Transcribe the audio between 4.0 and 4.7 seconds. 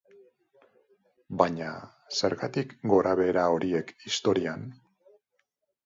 historian?